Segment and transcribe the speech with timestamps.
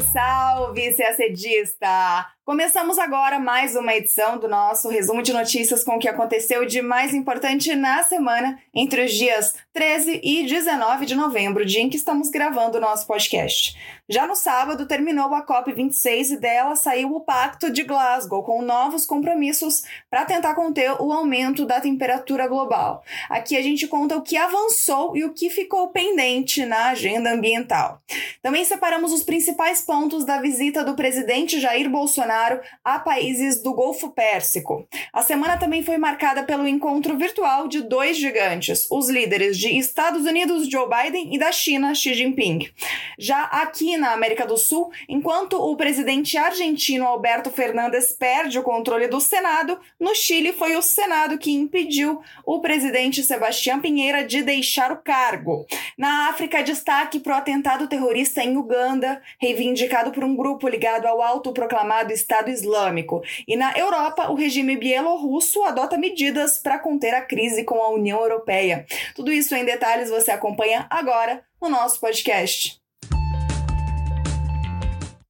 [0.00, 2.26] salve, CACDista!
[2.44, 6.80] Começamos agora mais uma edição do nosso resumo de notícias com o que aconteceu de
[6.80, 11.96] mais importante na semana, entre os dias 13 e 19 de novembro, dia em que
[11.96, 13.74] estamos gravando o nosso podcast.
[14.06, 19.06] Já no sábado terminou a COP26 e dela saiu o Pacto de Glasgow, com novos
[19.06, 23.02] compromissos para tentar conter o aumento da temperatura global.
[23.30, 28.02] Aqui a gente conta o que avançou e o que ficou pendente na agenda ambiental.
[28.42, 34.10] Também separamos os principais pontos da visita do presidente Jair Bolsonaro a países do Golfo
[34.10, 34.86] Pérsico.
[35.14, 40.26] A semana também foi marcada pelo encontro virtual de dois gigantes, os líderes de Estados
[40.26, 42.68] Unidos Joe Biden e da China Xi Jinping.
[43.16, 49.06] Já aqui na América do Sul, enquanto o presidente argentino Alberto Fernandes perde o controle
[49.06, 54.90] do Senado, no Chile foi o Senado que impediu o presidente Sebastião Pinheira de deixar
[54.90, 55.64] o cargo.
[55.96, 61.22] Na África, destaque para o atentado terrorista em Uganda, reivindicado por um grupo ligado ao
[61.22, 63.22] autoproclamado Estado Islâmico.
[63.46, 68.20] E na Europa, o regime bielorrusso adota medidas para conter a crise com a União
[68.20, 68.86] Europeia.
[69.14, 72.82] Tudo isso em detalhes você acompanha agora no nosso podcast.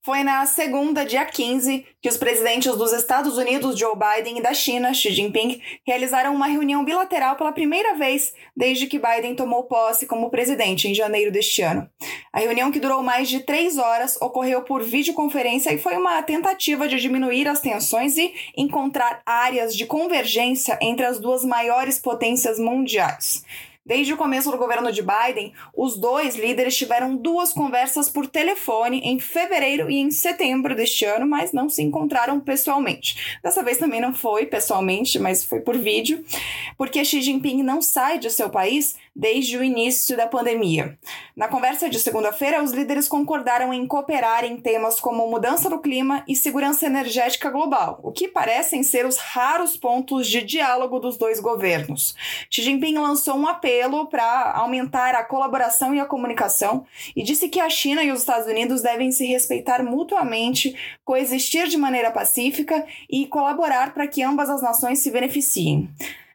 [0.05, 4.53] Foi na segunda, dia 15, que os presidentes dos Estados Unidos, Joe Biden, e da
[4.53, 10.05] China, Xi Jinping, realizaram uma reunião bilateral pela primeira vez desde que Biden tomou posse
[10.05, 11.89] como presidente em janeiro deste ano.
[12.33, 16.89] A reunião, que durou mais de três horas, ocorreu por videoconferência e foi uma tentativa
[16.89, 23.45] de diminuir as tensões e encontrar áreas de convergência entre as duas maiores potências mundiais.
[23.85, 29.01] Desde o começo do governo de Biden, os dois líderes tiveram duas conversas por telefone
[29.01, 33.39] em fevereiro e em setembro deste ano, mas não se encontraram pessoalmente.
[33.43, 36.25] Dessa vez também não foi pessoalmente, mas foi por vídeo,
[36.79, 40.99] porque Xi Jinping não sai de seu país desde o início da pandemia.
[41.37, 46.25] Na conversa de segunda-feira, os líderes concordaram em cooperar em temas como mudança do clima
[46.27, 51.41] e segurança energética global, o que parecem ser os raros pontos de diálogo dos dois
[51.41, 52.15] governos.
[52.51, 57.61] Xi Jinping lançou um apelo para aumentar a colaboração e a comunicação e disse que
[57.61, 60.75] a China e os Estados Unidos devem se respeitar mutuamente,
[61.05, 65.89] coexistir de maneira pacífica e colaborar para que ambas as nações se beneficiem.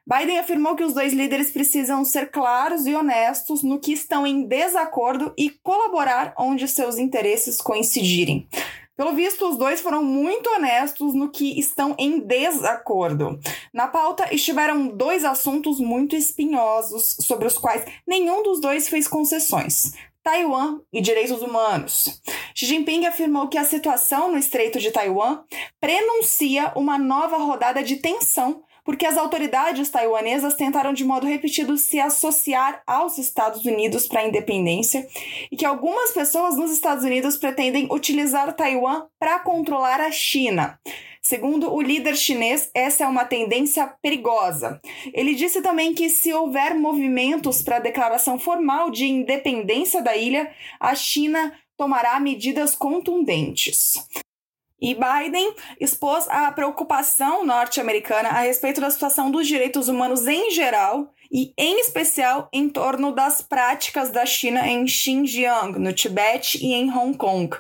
[0.10, 4.48] Biden afirmou que os dois líderes precisam ser claros e honestos no que estão em
[4.48, 8.48] desacordo e colaborar onde seus interesses coincidirem.
[8.96, 13.38] Pelo visto, os dois foram muito honestos no que estão em desacordo.
[13.74, 19.92] Na pauta estiveram dois assuntos muito espinhosos, sobre os quais nenhum dos dois fez concessões.
[20.24, 22.22] Taiwan e direitos humanos.
[22.56, 25.44] Xi Jinping afirmou que a situação no Estreito de Taiwan
[25.80, 32.00] prenuncia uma nova rodada de tensão porque as autoridades taiwanesas tentaram de modo repetido se
[32.00, 35.06] associar aos Estados Unidos para a independência
[35.52, 40.80] e que algumas pessoas nos Estados Unidos pretendem utilizar Taiwan para controlar a China.
[41.22, 44.80] Segundo o líder chinês, essa é uma tendência perigosa.
[45.14, 50.50] Ele disse também que, se houver movimentos para a declaração formal de independência da ilha,
[50.80, 54.08] a China tomará medidas contundentes.
[54.80, 61.12] E Biden expôs a preocupação norte-americana a respeito da situação dos direitos humanos em geral
[61.32, 66.92] e, em especial, em torno das práticas da China em Xinjiang, no Tibete e em
[66.92, 67.56] Hong Kong.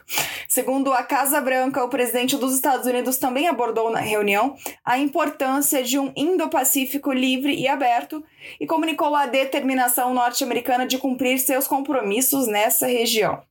[0.47, 5.83] Segundo a Casa Branca, o presidente dos Estados Unidos também abordou na reunião a importância
[5.83, 8.23] de um Indo-Pacífico livre e aberto
[8.59, 13.41] e comunicou a determinação norte-americana de cumprir seus compromissos nessa região.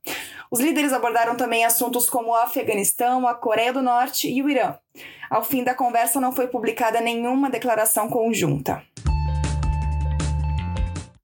[0.49, 4.75] Os líderes abordaram também assuntos como o Afeganistão, a Coreia do Norte e o Irã.
[5.29, 8.81] Ao fim da conversa, não foi publicada nenhuma declaração conjunta.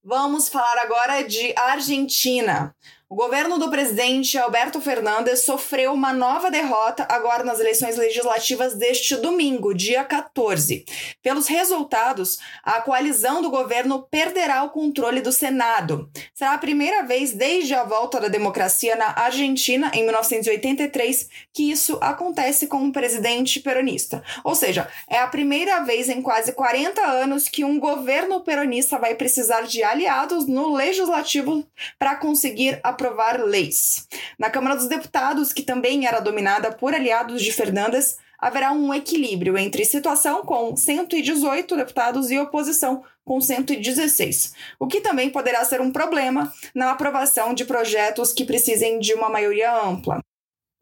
[0.06, 2.76] Vamos falar agora de Argentina.
[3.10, 9.16] O governo do presidente Alberto Fernandes sofreu uma nova derrota agora nas eleições legislativas deste
[9.18, 10.84] domingo, dia 14.
[11.22, 16.10] Pelos resultados, a coalizão do governo perderá o controle do Senado.
[16.34, 22.00] Será a primeira vez desde a volta da democracia na Argentina, em 1983, que isso
[22.02, 24.24] acontece com um presidente peronista.
[24.44, 29.14] Ou seja, é a primeira vez em quase 40 anos que um governo peronista vai
[29.14, 31.64] precisar de aliados no legislativo
[32.00, 34.08] para conseguir a aprovar leis.
[34.40, 39.58] Na Câmara dos Deputados, que também era dominada por aliados de Fernandes, haverá um equilíbrio
[39.58, 45.92] entre situação com 118 deputados e oposição com 116, o que também poderá ser um
[45.92, 50.22] problema na aprovação de projetos que precisem de uma maioria ampla.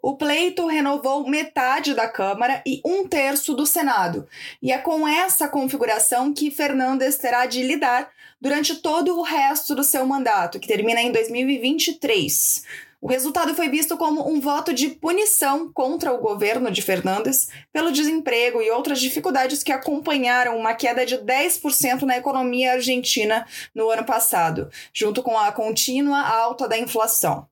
[0.01, 4.27] O pleito renovou metade da Câmara e um terço do Senado,
[4.59, 8.09] e é com essa configuração que Fernandes terá de lidar
[8.41, 12.63] durante todo o resto do seu mandato, que termina em 2023.
[12.99, 17.91] O resultado foi visto como um voto de punição contra o governo de Fernandes pelo
[17.91, 24.03] desemprego e outras dificuldades que acompanharam uma queda de 10% na economia argentina no ano
[24.03, 27.47] passado, junto com a contínua alta da inflação.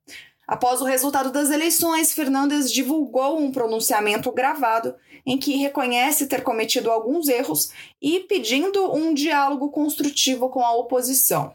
[0.49, 6.89] Após o resultado das eleições, Fernandes divulgou um pronunciamento gravado em que reconhece ter cometido
[6.89, 7.69] alguns erros
[8.01, 11.53] e pedindo um diálogo construtivo com a oposição.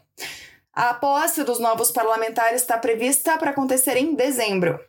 [0.71, 4.79] A posse dos novos parlamentares está prevista para acontecer em dezembro.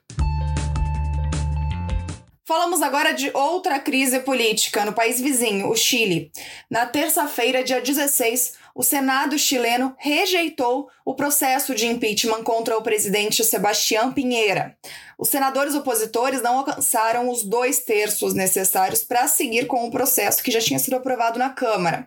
[2.45, 6.31] Falamos agora de outra crise política no país vizinho, o Chile.
[6.71, 13.43] Na terça-feira, dia 16, o Senado chileno rejeitou o processo de impeachment contra o presidente
[13.43, 14.77] Sebastião Pinheira.
[15.19, 20.51] Os senadores opositores não alcançaram os dois terços necessários para seguir com o processo que
[20.51, 22.07] já tinha sido aprovado na Câmara.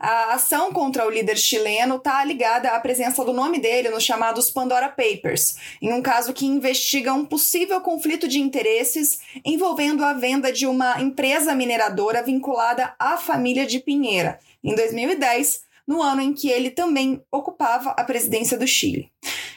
[0.00, 4.50] A ação contra o líder chileno está ligada à presença do nome dele nos chamados
[4.50, 10.52] Pandora Papers, em um caso que investiga um possível conflito de interesses envolvendo a venda
[10.52, 14.40] de uma empresa mineradora vinculada à família de Pinheira.
[14.64, 19.10] Em 2010, no ano em que ele também ocupava a presidência do Chile.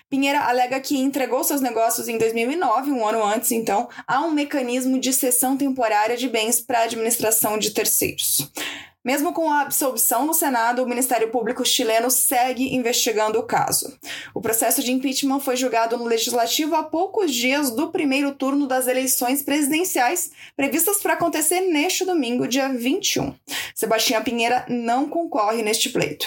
[0.10, 5.00] Pinheira alega que entregou seus negócios em 2009, um ano antes, então, a um mecanismo
[5.00, 8.52] de cessão temporária de bens para a administração de terceiros.
[9.04, 14.00] Mesmo com a absolvição no Senado, o Ministério Público chileno segue investigando o caso.
[14.34, 18.88] O processo de impeachment foi julgado no Legislativo há poucos dias do primeiro turno das
[18.88, 23.36] eleições presidenciais, previstas para acontecer neste domingo, dia 21.
[23.76, 26.26] Sebastião Pinheira não concorre neste pleito.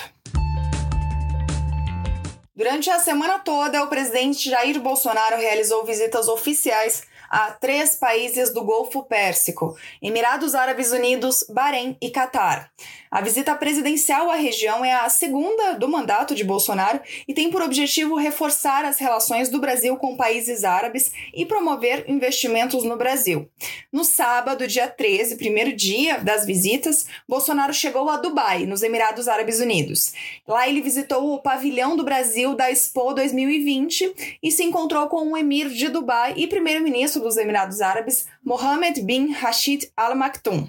[2.54, 8.64] Durante a semana toda, o presidente Jair Bolsonaro realizou visitas oficiais a três países do
[8.64, 12.70] Golfo Pérsico: Emirados Árabes Unidos, Bahrein e Catar.
[13.16, 17.62] A visita presidencial à região é a segunda do mandato de Bolsonaro e tem por
[17.62, 23.48] objetivo reforçar as relações do Brasil com países árabes e promover investimentos no Brasil.
[23.90, 29.60] No sábado, dia 13, primeiro dia das visitas, Bolsonaro chegou a Dubai, nos Emirados Árabes
[29.60, 30.12] Unidos.
[30.46, 35.38] Lá ele visitou o pavilhão do Brasil da Expo 2020 e se encontrou com o
[35.38, 40.68] emir de Dubai e primeiro-ministro dos Emirados Árabes, Mohammed bin Rashid Al Maktoum.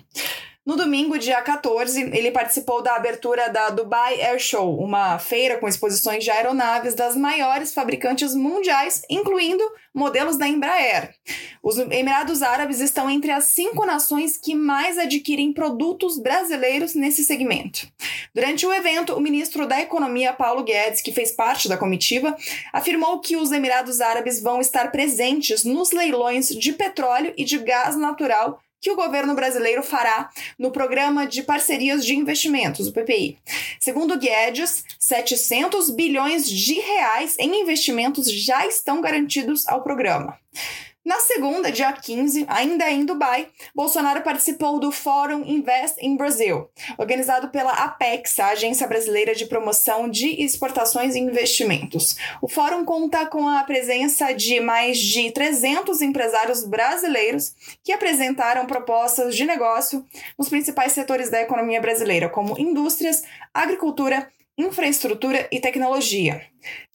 [0.67, 5.65] No domingo, dia 14, ele participou da abertura da Dubai Air Show, uma feira com
[5.65, 9.63] exposições de aeronaves das maiores fabricantes mundiais, incluindo
[9.95, 11.15] modelos da Embraer.
[11.63, 17.87] Os Emirados Árabes estão entre as cinco nações que mais adquirem produtos brasileiros nesse segmento.
[18.35, 22.35] Durante o evento, o ministro da Economia, Paulo Guedes, que fez parte da comitiva,
[22.73, 27.95] afirmou que os Emirados Árabes vão estar presentes nos leilões de petróleo e de gás
[27.95, 33.37] natural que o governo brasileiro fará no Programa de Parcerias de Investimentos, o PPI.
[33.79, 40.37] Segundo Guedes, 700 bilhões de reais em investimentos já estão garantidos ao programa.
[41.07, 47.47] Na segunda, dia 15, ainda em Dubai, Bolsonaro participou do Fórum Invest in Brazil, organizado
[47.47, 52.17] pela Apex, a Agência Brasileira de Promoção de Exportações e Investimentos.
[52.41, 59.33] O fórum conta com a presença de mais de 300 empresários brasileiros que apresentaram propostas
[59.33, 60.05] de negócio
[60.37, 66.41] nos principais setores da economia brasileira, como indústrias, agricultura, infraestrutura e tecnologia.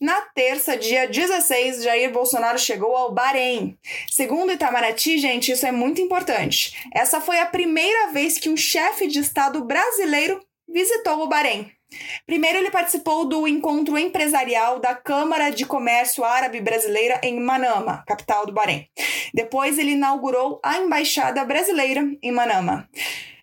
[0.00, 3.78] Na terça, dia 16, Jair Bolsonaro chegou ao Bahrein.
[4.10, 6.74] Segundo Itamaraty, gente, isso é muito importante.
[6.92, 11.70] Essa foi a primeira vez que um chefe de Estado brasileiro visitou o Bahrein.
[12.26, 18.46] Primeiro, ele participou do encontro empresarial da Câmara de Comércio Árabe Brasileira em Manama, capital
[18.46, 18.86] do Bahrein.
[19.34, 22.88] Depois, ele inaugurou a Embaixada Brasileira em Manama.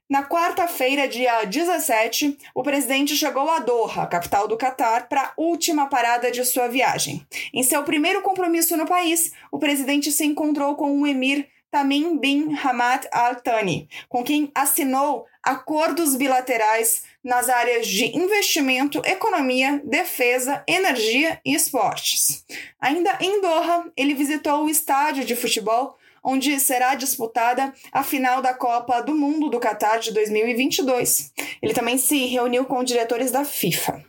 [0.10, 5.86] Na quarta-feira, dia 17, o presidente chegou a Doha, capital do Catar, para a última
[5.86, 7.24] parada de sua viagem.
[7.54, 12.56] Em seu primeiro compromisso no país, o presidente se encontrou com o emir Tamim bin
[12.56, 21.40] Hamad Al Thani, com quem assinou acordos bilaterais nas áreas de investimento, economia, defesa, energia
[21.46, 22.44] e esportes.
[22.82, 28.54] Ainda em Doha, ele visitou o estádio de futebol onde será disputada a final da
[28.54, 31.34] Copa do Mundo do Qatar de 2022.
[31.62, 34.04] Ele também se reuniu com diretores da FIFA.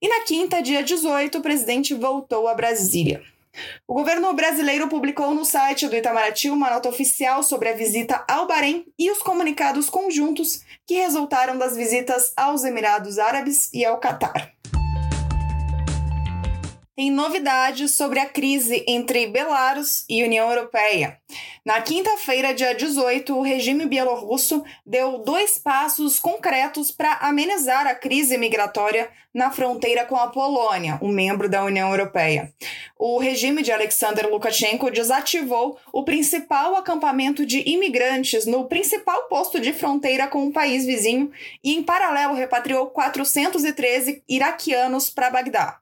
[0.00, 3.22] E na quinta, dia 18, o presidente voltou a Brasília.
[3.86, 8.46] O governo brasileiro publicou no site do Itamaraty uma nota oficial sobre a visita ao
[8.46, 14.52] Bahrein e os comunicados conjuntos que resultaram das visitas aos Emirados Árabes e ao Catar.
[16.98, 21.16] tem novidades sobre a crise entre Belarus e União Europeia.
[21.64, 28.38] Na quinta-feira, dia 18, o regime bielorrusso deu dois passos concretos para amenizar a crise
[28.38, 32.52] migratória na fronteira com a Polônia, um membro da União Europeia.
[32.98, 39.72] O regime de Alexander Lukashenko desativou o principal acampamento de imigrantes no principal posto de
[39.72, 41.30] fronteira com o país vizinho
[41.62, 45.78] e, em paralelo, repatriou 413 iraquianos para Bagdá.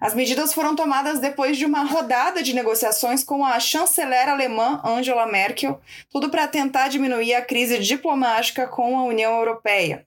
[0.00, 5.26] As medidas foram tomadas depois de uma rodada de negociações com a chanceler alemã Angela
[5.26, 5.80] Merkel,
[6.10, 10.06] tudo para tentar diminuir a crise diplomática com a União Europeia.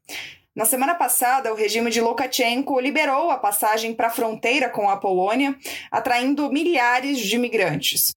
[0.56, 4.98] Na semana passada, o regime de Lukashenko liberou a passagem para a fronteira com a
[4.98, 5.56] Polônia,
[5.90, 8.12] atraindo milhares de imigrantes.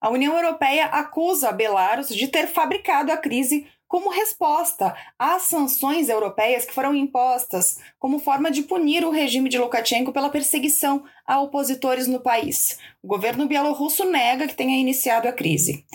[0.00, 6.64] A União Europeia acusa Belarus de ter fabricado a crise como resposta às sanções europeias
[6.64, 12.08] que foram impostas como forma de punir o regime de Lukashenko pela perseguição a opositores
[12.08, 12.76] no país.
[13.00, 15.86] O governo bielorrusso nega que tenha iniciado a crise.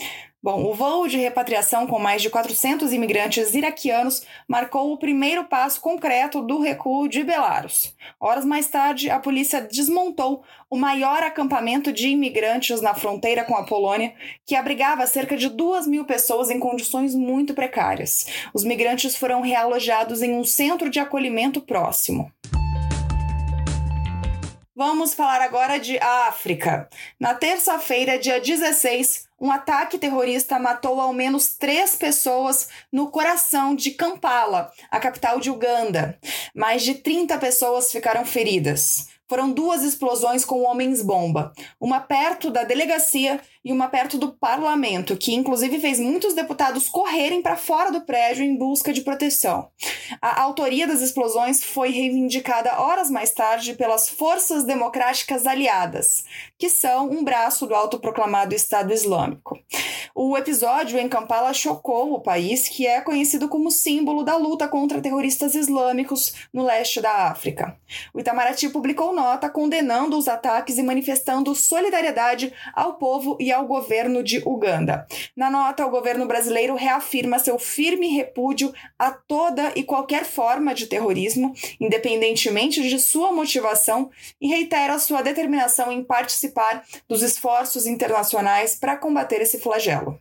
[0.41, 5.81] Bom, o voo de repatriação com mais de 400 imigrantes iraquianos marcou o primeiro passo
[5.81, 7.93] concreto do recuo de Belarus.
[8.17, 13.65] Horas mais tarde, a polícia desmontou o maior acampamento de imigrantes na fronteira com a
[13.65, 14.13] Polônia,
[14.45, 18.25] que abrigava cerca de 2 mil pessoas em condições muito precárias.
[18.53, 22.31] Os migrantes foram realojados em um centro de acolhimento próximo.
[24.73, 26.87] Vamos falar agora de África.
[27.19, 33.91] Na terça-feira, dia 16, um ataque terrorista matou ao menos três pessoas no coração de
[33.91, 36.17] Kampala, a capital de Uganda.
[36.53, 43.39] Mais de 30 pessoas ficaram feridas foram duas explosões com homens-bomba, uma perto da delegacia
[43.63, 48.43] e uma perto do parlamento, que inclusive fez muitos deputados correrem para fora do prédio
[48.43, 49.69] em busca de proteção.
[50.21, 56.23] A autoria das explosões foi reivindicada horas mais tarde pelas Forças Democráticas Aliadas,
[56.57, 59.59] que são um braço do autoproclamado Estado Islâmico.
[60.15, 65.01] O episódio em Kampala chocou o país, que é conhecido como símbolo da luta contra
[65.01, 67.77] terroristas islâmicos no leste da África.
[68.13, 74.23] O Itamaraty publicou nota condenando os ataques e manifestando solidariedade ao povo e ao governo
[74.23, 75.05] de Uganda.
[75.35, 80.87] Na nota, o governo brasileiro reafirma seu firme repúdio a toda e qualquer forma de
[80.87, 88.97] terrorismo, independentemente de sua motivação, e reitera sua determinação em participar dos esforços internacionais para
[88.97, 90.19] combater esse flagelo.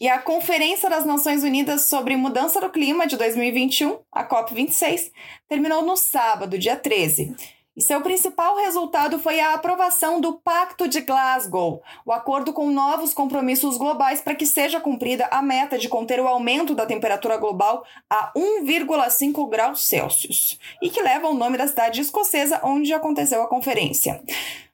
[0.00, 5.10] E a Conferência das Nações Unidas sobre Mudança do Clima de 2021, a COP26,
[5.48, 7.34] terminou no sábado, dia 13.
[7.78, 13.14] E seu principal resultado foi a aprovação do Pacto de Glasgow, o acordo com novos
[13.14, 17.84] compromissos globais para que seja cumprida a meta de conter o aumento da temperatura global
[18.10, 23.48] a 1,5 graus Celsius, e que leva o nome da cidade escocesa onde aconteceu a
[23.48, 24.20] conferência.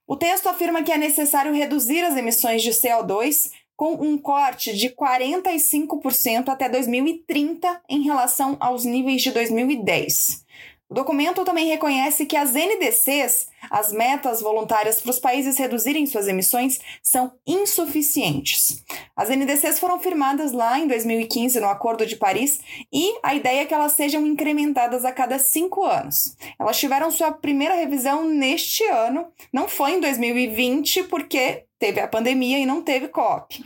[0.07, 4.89] O texto afirma que é necessário reduzir as emissões de CO2 com um corte de
[4.89, 10.44] 45% até 2030 em relação aos níveis de 2010.
[10.89, 16.29] O documento também reconhece que as NDCs, as metas voluntárias para os países reduzirem suas
[16.29, 18.85] emissões, são insuficientes.
[19.17, 22.61] As NDCs foram firmadas lá em 2015 no Acordo de Paris
[22.93, 26.37] e a ideia é que elas sejam incrementadas a cada cinco anos.
[26.61, 32.59] Elas tiveram sua primeira revisão neste ano, não foi em 2020, porque teve a pandemia
[32.59, 33.65] e não teve COP.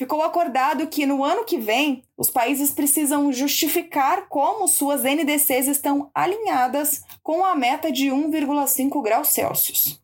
[0.00, 6.10] Ficou acordado que no ano que vem os países precisam justificar como suas NDCs estão
[6.14, 10.00] alinhadas com a meta de 1,5 graus Celsius.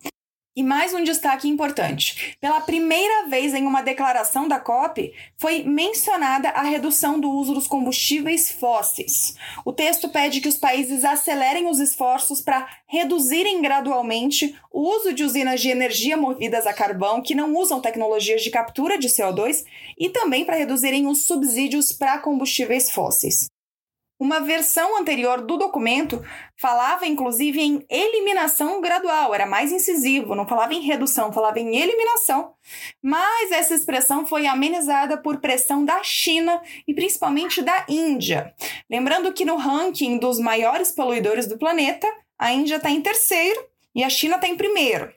[0.58, 6.48] E mais um destaque importante: pela primeira vez em uma declaração da COP, foi mencionada
[6.48, 9.36] a redução do uso dos combustíveis fósseis.
[9.66, 15.24] O texto pede que os países acelerem os esforços para reduzirem gradualmente o uso de
[15.24, 19.62] usinas de energia movidas a carvão que não usam tecnologias de captura de CO2
[19.98, 23.50] e também para reduzirem os subsídios para combustíveis fósseis.
[24.18, 26.24] Uma versão anterior do documento
[26.56, 32.54] falava inclusive em eliminação gradual, era mais incisivo, não falava em redução, falava em eliminação.
[33.02, 38.54] Mas essa expressão foi amenizada por pressão da China e principalmente da Índia.
[38.90, 43.62] Lembrando que no ranking dos maiores poluidores do planeta, a Índia está em terceiro
[43.94, 45.12] e a China está em primeiro.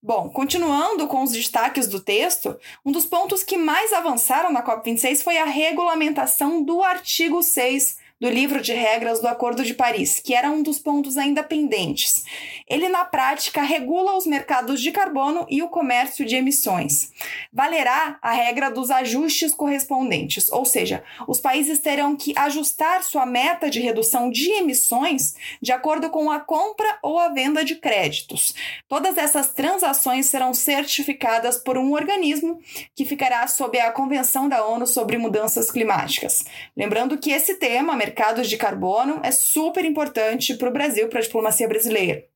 [0.00, 5.22] Bom, continuando com os destaques do texto, um dos pontos que mais avançaram na COP26
[5.22, 10.32] foi a regulamentação do artigo 6 do livro de regras do Acordo de Paris, que
[10.32, 12.22] era um dos pontos ainda pendentes.
[12.68, 17.10] Ele, na prática, regula os mercados de carbono e o comércio de emissões.
[17.52, 23.68] Valerá a regra dos ajustes correspondentes, ou seja, os países terão que ajustar sua meta
[23.68, 28.54] de redução de emissões de acordo com a compra ou a venda de créditos.
[28.86, 32.60] Todas essas transações serão certificadas por um organismo
[32.94, 36.44] que ficará sob a Convenção da ONU sobre Mudanças Climáticas.
[36.76, 41.22] Lembrando que esse tema, mercados de carbono, é super importante para o Brasil, para a
[41.22, 42.26] diplomacia brasileira.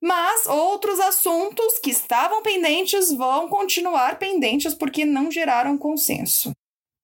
[0.00, 6.50] Mas outros assuntos que estavam pendentes vão continuar pendentes porque não geraram consenso.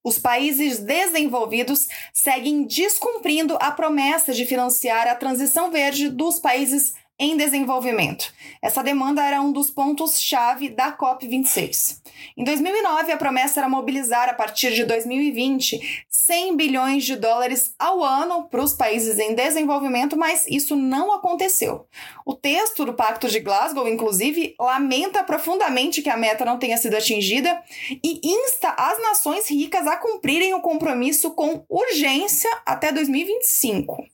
[0.02, 7.36] Os países desenvolvidos seguem descumprindo a promessa de financiar a transição verde dos países em
[7.36, 8.32] desenvolvimento.
[8.60, 12.00] Essa demanda era um dos pontos-chave da COP26.
[12.36, 18.02] Em 2009, a promessa era mobilizar, a partir de 2020, 100 bilhões de dólares ao
[18.02, 21.86] ano para os países em desenvolvimento, mas isso não aconteceu.
[22.24, 26.96] O texto do Pacto de Glasgow, inclusive, lamenta profundamente que a meta não tenha sido
[26.96, 27.62] atingida
[28.02, 34.04] e insta as nações ricas a cumprirem o compromisso com urgência até 2025.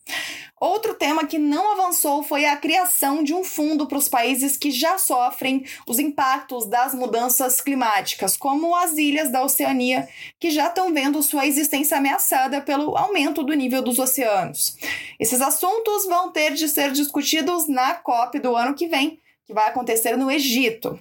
[0.62, 4.70] Outro tema que não avançou foi a criação de um fundo para os países que
[4.70, 10.94] já sofrem os impactos das mudanças climáticas, como as ilhas da Oceania, que já estão
[10.94, 14.76] vendo sua existência ameaçada pelo aumento do nível dos oceanos.
[15.18, 19.66] Esses assuntos vão ter de ser discutidos na COP do ano que vem, que vai
[19.66, 20.96] acontecer no Egito.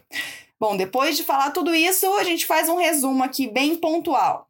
[0.59, 4.49] Bom, depois de falar tudo isso, a gente faz um resumo aqui bem pontual.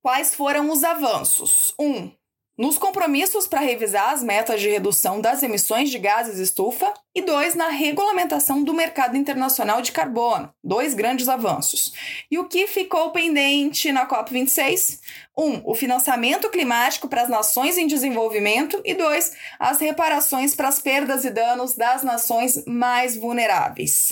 [0.00, 1.74] Quais foram os avanços?
[1.78, 1.84] 1.
[1.84, 2.12] Um,
[2.56, 7.54] nos compromissos para revisar as metas de redução das emissões de gases estufa, e dois,
[7.54, 11.92] na regulamentação do mercado internacional de carbono, dois grandes avanços.
[12.30, 15.00] E o que ficou pendente na COP26?
[15.36, 20.78] Um, o financiamento climático para as nações em desenvolvimento, e dois, as reparações para as
[20.78, 24.10] perdas e danos das nações mais vulneráveis.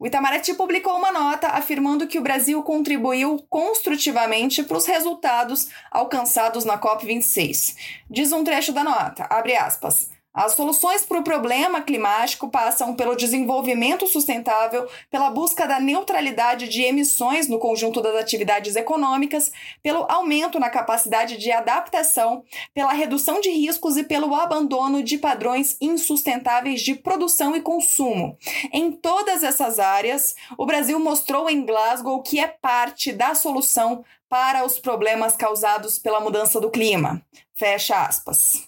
[0.00, 6.64] O Itamaraty publicou uma nota afirmando que o Brasil contribuiu construtivamente para os resultados alcançados
[6.64, 7.74] na COP26.
[8.08, 10.08] Diz um trecho da nota, abre aspas.
[10.38, 16.80] As soluções para o problema climático passam pelo desenvolvimento sustentável, pela busca da neutralidade de
[16.82, 19.50] emissões no conjunto das atividades econômicas,
[19.82, 25.76] pelo aumento na capacidade de adaptação, pela redução de riscos e pelo abandono de padrões
[25.80, 28.38] insustentáveis de produção e consumo.
[28.72, 34.64] Em todas essas áreas, o Brasil mostrou em Glasgow que é parte da solução para
[34.64, 37.20] os problemas causados pela mudança do clima.
[37.56, 38.67] Fecha aspas.